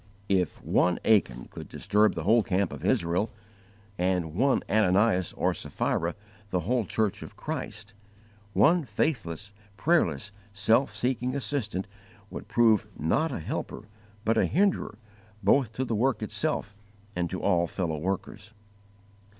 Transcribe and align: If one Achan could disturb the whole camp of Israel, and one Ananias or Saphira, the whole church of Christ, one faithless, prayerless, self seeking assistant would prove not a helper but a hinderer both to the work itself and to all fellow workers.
If 0.29 0.63
one 0.63 0.97
Achan 1.05 1.49
could 1.51 1.69
disturb 1.69 2.15
the 2.15 2.23
whole 2.23 2.41
camp 2.41 2.73
of 2.73 2.83
Israel, 2.83 3.29
and 3.99 4.33
one 4.33 4.63
Ananias 4.67 5.31
or 5.33 5.53
Saphira, 5.53 6.15
the 6.49 6.61
whole 6.61 6.87
church 6.87 7.21
of 7.21 7.35
Christ, 7.37 7.93
one 8.53 8.83
faithless, 8.83 9.53
prayerless, 9.77 10.31
self 10.53 10.91
seeking 10.95 11.35
assistant 11.35 11.85
would 12.31 12.47
prove 12.47 12.87
not 12.97 13.31
a 13.31 13.37
helper 13.37 13.83
but 14.25 14.39
a 14.39 14.47
hinderer 14.47 14.97
both 15.43 15.71
to 15.73 15.85
the 15.85 15.93
work 15.93 16.23
itself 16.23 16.73
and 17.15 17.29
to 17.29 17.39
all 17.39 17.67
fellow 17.67 17.99
workers. 17.99 18.53